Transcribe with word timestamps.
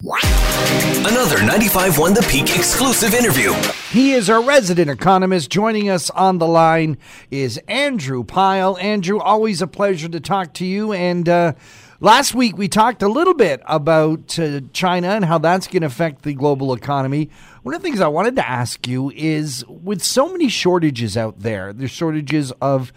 Another 0.00 1.38
95.1 1.38 2.14
The 2.14 2.24
Peak 2.30 2.56
exclusive 2.56 3.14
interview. 3.14 3.52
He 3.90 4.12
is 4.12 4.30
our 4.30 4.40
resident 4.40 4.88
economist. 4.90 5.50
Joining 5.50 5.90
us 5.90 6.08
on 6.10 6.38
the 6.38 6.46
line 6.46 6.98
is 7.32 7.58
Andrew 7.66 8.22
Pyle. 8.22 8.78
Andrew, 8.78 9.18
always 9.18 9.60
a 9.60 9.66
pleasure 9.66 10.08
to 10.08 10.20
talk 10.20 10.54
to 10.54 10.64
you. 10.64 10.92
And 10.92 11.28
uh, 11.28 11.54
last 11.98 12.32
week 12.32 12.56
we 12.56 12.68
talked 12.68 13.02
a 13.02 13.08
little 13.08 13.34
bit 13.34 13.60
about 13.66 14.38
uh, 14.38 14.60
China 14.72 15.08
and 15.08 15.24
how 15.24 15.38
that's 15.38 15.66
going 15.66 15.80
to 15.80 15.88
affect 15.88 16.22
the 16.22 16.32
global 16.32 16.72
economy. 16.74 17.28
One 17.64 17.74
of 17.74 17.82
the 17.82 17.88
things 17.88 18.00
I 18.00 18.06
wanted 18.06 18.36
to 18.36 18.48
ask 18.48 18.86
you 18.86 19.10
is 19.16 19.64
with 19.66 20.04
so 20.04 20.30
many 20.30 20.48
shortages 20.48 21.16
out 21.16 21.40
there, 21.40 21.72
there's 21.72 21.90
shortages 21.90 22.52
of 22.60 22.92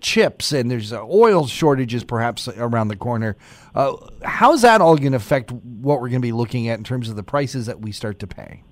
chips 0.00 0.52
and 0.52 0.70
there's 0.70 0.92
uh, 0.92 1.04
oil 1.04 1.46
shortages 1.46 2.04
perhaps 2.04 2.48
around 2.48 2.88
the 2.88 2.96
corner. 2.96 3.36
Uh, 3.74 3.94
how's 4.24 4.62
that 4.62 4.80
all 4.80 4.96
going 4.96 5.12
to 5.12 5.16
affect 5.16 5.52
what 5.52 6.00
we're 6.00 6.08
going 6.08 6.20
to 6.20 6.26
be 6.26 6.32
looking 6.32 6.68
at 6.68 6.78
in 6.78 6.84
terms 6.84 7.08
of 7.08 7.16
the 7.16 7.22
prices 7.22 7.66
that 7.66 7.80
we 7.80 7.92
start 7.92 8.18
to 8.20 8.26
pay? 8.26 8.62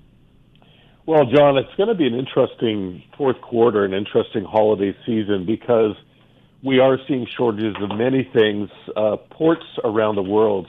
Well, 1.04 1.26
John, 1.26 1.56
it's 1.56 1.74
going 1.76 1.88
to 1.88 1.94
be 1.94 2.06
an 2.06 2.14
interesting 2.14 3.02
fourth 3.16 3.40
quarter, 3.40 3.84
an 3.84 3.92
interesting 3.92 4.44
holiday 4.44 4.96
season 5.04 5.44
because 5.44 5.96
we 6.62 6.78
are 6.78 6.96
seeing 7.08 7.26
shortages 7.36 7.74
of 7.80 7.96
many 7.96 8.28
things. 8.32 8.70
Uh, 8.96 9.16
ports 9.16 9.66
around 9.82 10.14
the 10.14 10.22
world 10.22 10.68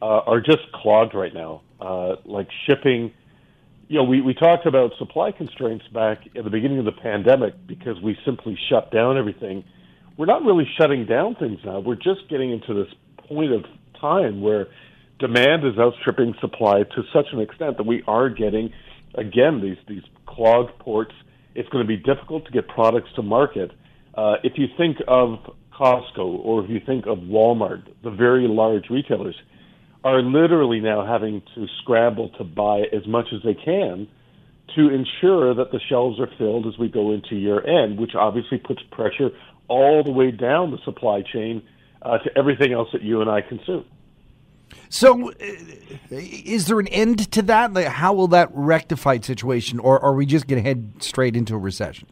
uh, 0.00 0.20
are 0.26 0.40
just 0.40 0.72
clogged 0.72 1.14
right 1.14 1.34
now, 1.34 1.60
uh, 1.80 2.16
like 2.24 2.48
shipping. 2.66 3.12
You 3.88 3.98
know, 3.98 4.04
we, 4.04 4.20
we 4.20 4.34
talked 4.34 4.66
about 4.66 4.92
supply 4.98 5.30
constraints 5.32 5.86
back 5.88 6.18
at 6.36 6.44
the 6.44 6.50
beginning 6.50 6.78
of 6.78 6.84
the 6.84 6.92
pandemic 6.92 7.54
because 7.66 8.00
we 8.02 8.16
simply 8.24 8.58
shut 8.68 8.90
down 8.90 9.18
everything. 9.18 9.64
We're 10.16 10.26
not 10.26 10.42
really 10.42 10.68
shutting 10.78 11.06
down 11.06 11.34
things 11.36 11.58
now. 11.64 11.80
We're 11.80 11.96
just 11.96 12.28
getting 12.30 12.50
into 12.50 12.72
this 12.72 12.92
point 13.28 13.52
of 13.52 13.64
time 14.00 14.40
where 14.40 14.68
demand 15.18 15.64
is 15.64 15.78
outstripping 15.78 16.34
supply 16.40 16.82
to 16.82 17.02
such 17.12 17.26
an 17.32 17.40
extent 17.40 17.76
that 17.76 17.86
we 17.86 18.02
are 18.06 18.28
getting 18.28 18.72
again, 19.14 19.60
these 19.60 19.78
these 19.88 20.02
clogged 20.26 20.78
ports. 20.78 21.12
It's 21.54 21.68
going 21.68 21.84
to 21.84 21.88
be 21.88 21.96
difficult 21.96 22.46
to 22.46 22.50
get 22.50 22.68
products 22.68 23.10
to 23.16 23.22
market. 23.22 23.70
Uh, 24.14 24.36
if 24.42 24.54
you 24.56 24.66
think 24.76 24.98
of 25.06 25.38
Costco 25.72 26.18
or 26.44 26.64
if 26.64 26.70
you 26.70 26.80
think 26.84 27.06
of 27.06 27.18
Walmart, 27.18 27.84
the 28.02 28.10
very 28.10 28.46
large 28.48 28.90
retailers 28.90 29.36
are 30.04 30.20
literally 30.22 30.80
now 30.80 31.04
having 31.04 31.42
to 31.54 31.66
scramble 31.80 32.28
to 32.28 32.44
buy 32.44 32.82
as 32.92 33.06
much 33.06 33.28
as 33.34 33.42
they 33.42 33.54
can 33.54 34.06
to 34.76 34.90
ensure 34.90 35.54
that 35.54 35.72
the 35.72 35.80
shelves 35.88 36.20
are 36.20 36.28
filled 36.36 36.66
as 36.66 36.78
we 36.78 36.88
go 36.88 37.10
into 37.12 37.36
year 37.36 37.66
end, 37.66 37.98
which 37.98 38.14
obviously 38.14 38.58
puts 38.58 38.82
pressure 38.90 39.30
all 39.68 40.02
the 40.04 40.10
way 40.10 40.30
down 40.30 40.70
the 40.70 40.78
supply 40.84 41.22
chain 41.22 41.62
uh, 42.02 42.18
to 42.18 42.38
everything 42.38 42.72
else 42.72 42.88
that 42.92 43.02
you 43.02 43.22
and 43.22 43.30
I 43.30 43.40
consume. 43.40 43.84
So, 44.90 45.30
uh, 45.30 45.34
is 46.10 46.66
there 46.66 46.80
an 46.80 46.88
end 46.88 47.30
to 47.32 47.42
that? 47.42 47.72
Like, 47.72 47.86
how 47.86 48.12
will 48.12 48.28
that 48.28 48.50
rectified 48.52 49.24
situation, 49.24 49.78
or, 49.78 49.98
or 49.98 50.10
are 50.10 50.14
we 50.14 50.26
just 50.26 50.46
going 50.46 50.62
to 50.62 50.68
head 50.68 50.94
straight 51.00 51.36
into 51.36 51.54
a 51.54 51.58
recession? 51.58 52.08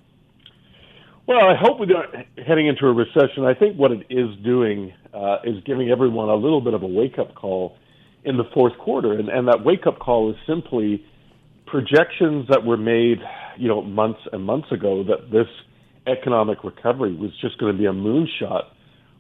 Well, 1.27 1.45
I 1.45 1.55
hope 1.55 1.79
we're 1.79 1.87
not 1.87 2.15
heading 2.47 2.67
into 2.67 2.87
a 2.87 2.93
recession. 2.93 3.45
I 3.45 3.55
think 3.55 3.77
what 3.77 3.93
it 3.93 4.07
is 4.11 4.35
doing 4.43 4.93
uh, 5.13 5.39
is 5.45 5.63
giving 5.65 5.91
everyone 5.91 6.29
a 6.29 6.35
little 6.35 6.61
bit 6.61 6.75
of 6.75 6.83
a 6.83 6.87
wake 6.87 7.19
up 7.19 7.35
call 7.35 7.77
in 8.25 8.37
the 8.37 8.45
fourth 8.55 8.77
quarter, 8.78 9.12
and, 9.12 9.28
and 9.28 9.48
that 9.48 9.65
wake 9.65 9.87
up 9.87 9.98
call 9.98 10.31
is 10.31 10.37
simply 10.47 11.05
projections 11.67 12.47
that 12.48 12.64
were 12.64 12.77
made, 12.77 13.19
you 13.59 13.69
know, 13.69 13.83
months 13.83 14.20
and 14.33 14.45
months 14.45 14.70
ago 14.70 15.03
that 15.05 15.31
this 15.31 15.48
economic 16.06 16.62
recovery 16.64 17.14
was 17.14 17.31
just 17.41 17.59
going 17.59 17.73
to 17.73 17.79
be 17.79 17.87
a 17.87 17.92
moonshot, 17.92 18.64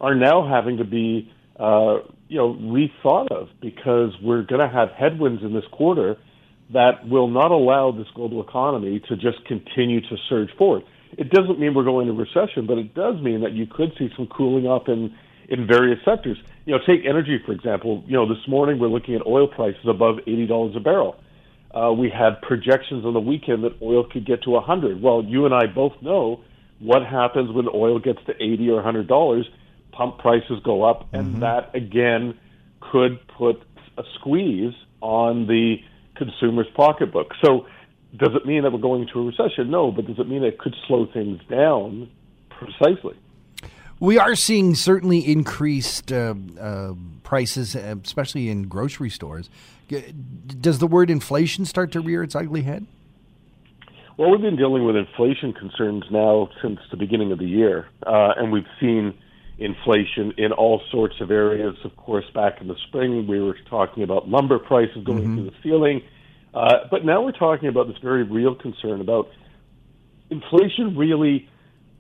are 0.00 0.14
now 0.14 0.48
having 0.48 0.76
to 0.76 0.84
be 0.84 1.32
uh, 1.58 1.98
you 2.28 2.38
know, 2.38 2.54
rethought 2.54 3.30
of 3.30 3.48
because 3.60 4.10
we're 4.22 4.42
going 4.42 4.60
to 4.60 4.68
have 4.68 4.88
headwinds 4.98 5.42
in 5.42 5.52
this 5.52 5.64
quarter 5.70 6.16
that 6.72 7.06
will 7.06 7.28
not 7.28 7.50
allow 7.50 7.92
this 7.92 8.06
global 8.14 8.42
economy 8.42 9.00
to 9.08 9.16
just 9.16 9.44
continue 9.46 10.00
to 10.00 10.16
surge 10.28 10.48
forward. 10.56 10.82
It 11.18 11.30
doesn't 11.30 11.60
mean 11.60 11.74
we're 11.74 11.84
going 11.84 12.08
into 12.08 12.18
recession, 12.18 12.66
but 12.66 12.78
it 12.78 12.94
does 12.94 13.20
mean 13.20 13.42
that 13.42 13.52
you 13.52 13.66
could 13.66 13.92
see 13.98 14.08
some 14.16 14.26
cooling 14.26 14.66
off 14.66 14.88
in 14.88 15.14
in 15.52 15.66
various 15.66 15.98
sectors. 16.04 16.38
You 16.64 16.72
know, 16.72 16.80
take 16.84 17.04
energy 17.06 17.38
for 17.44 17.52
example. 17.52 18.02
You 18.06 18.14
know, 18.14 18.26
this 18.26 18.42
morning 18.48 18.80
we're 18.80 18.88
looking 18.88 19.14
at 19.14 19.24
oil 19.26 19.46
prices 19.46 19.86
above 19.86 20.18
eighty 20.26 20.46
dollars 20.46 20.74
a 20.74 20.80
barrel. 20.80 21.16
Uh, 21.72 21.92
we 21.92 22.10
had 22.10 22.40
projections 22.42 23.04
on 23.04 23.14
the 23.14 23.20
weekend 23.20 23.62
that 23.64 23.72
oil 23.80 24.04
could 24.10 24.26
get 24.26 24.42
to 24.44 24.56
a 24.56 24.60
hundred. 24.60 25.00
Well, 25.00 25.22
you 25.24 25.44
and 25.44 25.54
I 25.54 25.66
both 25.66 25.92
know 26.02 26.40
what 26.80 27.02
happens 27.04 27.54
when 27.54 27.66
oil 27.72 27.98
gets 28.00 28.18
to 28.26 28.32
eighty 28.42 28.68
or 28.70 28.82
hundred 28.82 29.06
dollars 29.06 29.46
pump 29.92 30.18
prices 30.18 30.58
go 30.64 30.84
up, 30.84 31.08
and 31.12 31.32
mm-hmm. 31.32 31.40
that 31.40 31.74
again 31.74 32.38
could 32.80 33.18
put 33.38 33.56
a 33.98 34.02
squeeze 34.18 34.72
on 35.02 35.46
the 35.46 35.76
consumer's 36.16 36.66
pocketbook. 36.74 37.28
So, 37.44 37.66
does 38.16 38.30
it 38.34 38.46
mean 38.46 38.62
that 38.62 38.72
we're 38.72 38.78
going 38.78 39.02
into 39.02 39.20
a 39.20 39.24
recession? 39.24 39.70
No, 39.70 39.92
but 39.92 40.06
does 40.06 40.18
it 40.18 40.28
mean 40.28 40.44
it 40.44 40.58
could 40.58 40.74
slow 40.86 41.06
things 41.12 41.40
down? 41.50 42.10
Precisely. 42.50 43.16
We 44.02 44.18
are 44.18 44.34
seeing 44.34 44.74
certainly 44.74 45.20
increased 45.20 46.10
uh, 46.10 46.34
uh, 46.60 46.94
prices, 47.22 47.76
especially 47.76 48.48
in 48.48 48.64
grocery 48.64 49.10
stores. 49.10 49.48
Does 50.60 50.80
the 50.80 50.88
word 50.88 51.08
inflation 51.08 51.64
start 51.66 51.92
to 51.92 52.00
rear 52.00 52.24
its 52.24 52.34
ugly 52.34 52.62
head? 52.62 52.84
Well, 54.16 54.32
we've 54.32 54.40
been 54.40 54.56
dealing 54.56 54.84
with 54.86 54.96
inflation 54.96 55.52
concerns 55.52 56.02
now 56.10 56.50
since 56.60 56.80
the 56.90 56.96
beginning 56.96 57.30
of 57.30 57.38
the 57.38 57.46
year, 57.46 57.86
uh, 58.04 58.32
and 58.36 58.50
we've 58.50 58.66
seen 58.80 59.14
inflation 59.58 60.32
in 60.36 60.50
all 60.50 60.82
sorts 60.90 61.20
of 61.20 61.30
areas. 61.30 61.76
Of 61.84 61.94
course, 61.94 62.24
back 62.34 62.60
in 62.60 62.66
the 62.66 62.76
spring, 62.88 63.28
we 63.28 63.40
were 63.40 63.56
talking 63.70 64.02
about 64.02 64.28
lumber 64.28 64.58
prices 64.58 65.04
going 65.04 65.20
mm-hmm. 65.20 65.36
through 65.36 65.50
the 65.50 65.56
ceiling. 65.62 66.02
Uh, 66.52 66.88
but 66.90 67.04
now 67.04 67.22
we're 67.22 67.30
talking 67.30 67.68
about 67.68 67.86
this 67.86 67.98
very 68.02 68.24
real 68.24 68.56
concern 68.56 69.00
about 69.00 69.28
inflation 70.28 70.96
really 70.96 71.48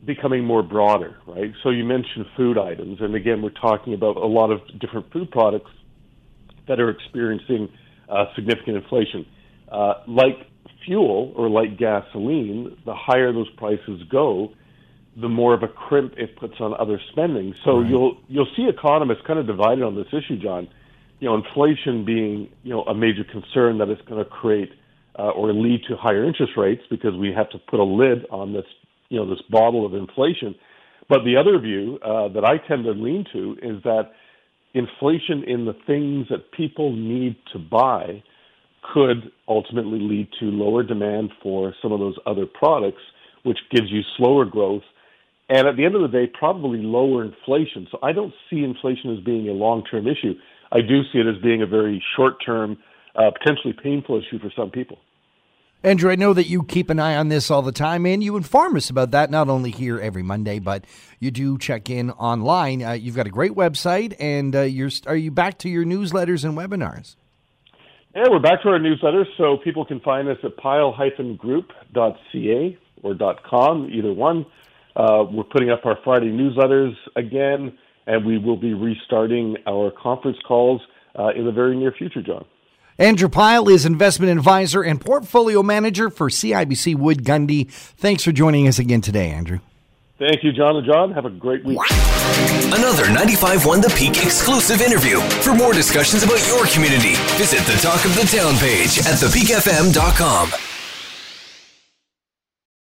becoming 0.04 0.44
more 0.44 0.62
broader, 0.62 1.16
right? 1.26 1.52
So 1.62 1.70
you 1.70 1.84
mentioned 1.84 2.26
food 2.36 2.58
items, 2.58 2.98
and 3.00 3.14
again, 3.14 3.42
we're 3.42 3.50
talking 3.50 3.94
about 3.94 4.16
a 4.16 4.26
lot 4.26 4.50
of 4.50 4.60
different 4.80 5.12
food 5.12 5.30
products 5.30 5.70
that 6.68 6.80
are 6.80 6.90
experiencing 6.90 7.68
uh, 8.08 8.26
significant 8.34 8.76
inflation. 8.76 9.26
Uh, 9.70 9.94
like 10.06 10.46
fuel 10.84 11.32
or 11.36 11.48
like 11.48 11.78
gasoline, 11.78 12.76
the 12.84 12.94
higher 12.94 13.32
those 13.32 13.48
prices 13.56 14.02
go, 14.10 14.52
the 15.20 15.28
more 15.28 15.54
of 15.54 15.62
a 15.62 15.68
crimp 15.68 16.14
it 16.16 16.36
puts 16.36 16.54
on 16.60 16.74
other 16.78 17.00
spending. 17.12 17.54
So 17.64 17.78
right. 17.78 17.88
you'll 17.88 18.16
you'll 18.28 18.50
see 18.56 18.64
economists 18.68 19.20
kind 19.26 19.38
of 19.38 19.46
divided 19.46 19.82
on 19.82 19.94
this 19.94 20.06
issue, 20.08 20.40
John. 20.40 20.68
You 21.20 21.28
know, 21.28 21.36
inflation 21.36 22.04
being 22.04 22.48
you 22.62 22.70
know 22.70 22.82
a 22.82 22.94
major 22.94 23.24
concern 23.24 23.78
that 23.78 23.88
it's 23.88 24.02
going 24.02 24.22
to 24.22 24.28
create 24.28 24.70
uh, 25.18 25.30
or 25.30 25.52
lead 25.52 25.82
to 25.88 25.96
higher 25.96 26.24
interest 26.24 26.52
rates 26.56 26.82
because 26.90 27.14
we 27.14 27.32
have 27.32 27.50
to 27.50 27.58
put 27.58 27.78
a 27.78 27.84
lid 27.84 28.26
on 28.30 28.52
this 28.52 28.64
you 29.12 29.18
know 29.18 29.28
this 29.28 29.42
bottle 29.50 29.86
of 29.86 29.94
inflation. 29.94 30.54
But 31.08 31.24
the 31.24 31.36
other 31.36 31.58
view 31.58 31.98
uh, 32.04 32.28
that 32.28 32.44
I 32.44 32.56
tend 32.66 32.84
to 32.84 32.92
lean 32.92 33.24
to 33.32 33.56
is 33.62 33.82
that 33.84 34.12
inflation 34.74 35.44
in 35.46 35.66
the 35.66 35.74
things 35.86 36.26
that 36.30 36.52
people 36.52 36.94
need 36.94 37.36
to 37.52 37.58
buy 37.58 38.22
could 38.94 39.30
ultimately 39.46 40.00
lead 40.00 40.28
to 40.40 40.46
lower 40.46 40.82
demand 40.82 41.30
for 41.42 41.74
some 41.82 41.92
of 41.92 42.00
those 42.00 42.16
other 42.26 42.46
products, 42.46 43.02
which 43.44 43.58
gives 43.70 43.90
you 43.90 44.00
slower 44.16 44.44
growth 44.44 44.82
and 45.52 45.68
at 45.68 45.76
the 45.76 45.84
end 45.84 45.94
of 45.94 46.00
the 46.02 46.08
day, 46.08 46.26
probably 46.32 46.78
lower 46.78 47.22
inflation. 47.22 47.86
So 47.90 47.98
I 48.02 48.12
don't 48.12 48.32
see 48.48 48.64
inflation 48.64 49.14
as 49.16 49.22
being 49.22 49.48
a 49.48 49.52
long 49.52 49.84
term 49.84 50.06
issue. 50.06 50.34
I 50.72 50.80
do 50.80 51.02
see 51.12 51.18
it 51.18 51.26
as 51.26 51.40
being 51.42 51.60
a 51.60 51.66
very 51.66 52.02
short 52.16 52.34
term, 52.44 52.78
uh, 53.14 53.30
potentially 53.38 53.74
painful 53.74 54.18
issue 54.18 54.38
for 54.38 54.50
some 54.56 54.70
people. 54.70 54.98
Andrew, 55.84 56.12
I 56.12 56.14
know 56.14 56.32
that 56.32 56.46
you 56.46 56.62
keep 56.62 56.90
an 56.90 57.00
eye 57.00 57.16
on 57.16 57.28
this 57.28 57.50
all 57.50 57.62
the 57.62 57.72
time, 57.72 58.06
and 58.06 58.22
you 58.22 58.36
inform 58.36 58.76
us 58.76 58.88
about 58.88 59.10
that 59.10 59.32
not 59.32 59.48
only 59.48 59.72
here 59.72 59.98
every 59.98 60.22
Monday, 60.22 60.60
but 60.60 60.84
you 61.18 61.32
do 61.32 61.58
check 61.58 61.90
in 61.90 62.12
online. 62.12 62.84
Uh, 62.84 62.92
you've 62.92 63.16
got 63.16 63.26
a 63.26 63.30
great 63.30 63.50
website, 63.52 64.14
and 64.20 64.54
uh, 64.54 64.60
you're 64.60 64.90
are 65.08 65.16
you 65.16 65.32
back 65.32 65.58
to 65.58 65.68
your 65.68 65.84
newsletters 65.84 66.44
and 66.44 66.56
webinars? 66.56 67.16
Yeah, 68.14 68.26
we're 68.30 68.38
back 68.38 68.62
to 68.62 68.68
our 68.68 68.78
newsletters, 68.78 69.24
so 69.36 69.56
people 69.56 69.84
can 69.84 69.98
find 70.00 70.28
us 70.28 70.38
at 70.44 70.56
pyle-group.ca 70.56 72.78
or 73.02 73.16
.com, 73.50 73.90
either 73.92 74.12
one. 74.12 74.46
Uh, 74.94 75.24
we're 75.32 75.42
putting 75.42 75.70
up 75.70 75.84
our 75.84 75.98
Friday 76.04 76.30
newsletters 76.30 76.94
again, 77.16 77.76
and 78.06 78.24
we 78.24 78.38
will 78.38 78.56
be 78.56 78.72
restarting 78.72 79.56
our 79.66 79.90
conference 79.90 80.38
calls 80.46 80.80
uh, 81.18 81.30
in 81.34 81.44
the 81.44 81.50
very 81.50 81.76
near 81.76 81.90
future, 81.90 82.22
John. 82.22 82.44
Andrew 82.98 83.28
Pyle 83.28 83.68
is 83.68 83.86
investment 83.86 84.36
advisor 84.36 84.82
and 84.82 85.00
portfolio 85.00 85.62
manager 85.62 86.10
for 86.10 86.28
CIBC 86.28 86.96
Wood 86.96 87.24
Gundy. 87.24 87.70
Thanks 87.70 88.24
for 88.24 88.32
joining 88.32 88.68
us 88.68 88.78
again 88.78 89.00
today, 89.00 89.30
Andrew. 89.30 89.60
Thank 90.18 90.44
you, 90.44 90.52
John 90.52 90.76
and 90.76 90.86
John. 90.86 91.12
Have 91.12 91.24
a 91.24 91.30
great 91.30 91.64
week. 91.64 91.78
Another 92.66 93.04
95.1 93.06 93.82
The 93.82 93.92
Peak 93.96 94.22
exclusive 94.24 94.80
interview. 94.80 95.20
For 95.42 95.54
more 95.54 95.72
discussions 95.72 96.22
about 96.22 96.46
your 96.46 96.66
community, 96.66 97.14
visit 97.36 97.60
the 97.66 97.76
Talk 97.80 98.04
of 98.04 98.14
the 98.14 98.22
Town 98.22 98.54
page 98.58 98.98
at 99.00 99.18
thepeakfm.com. 99.18 100.71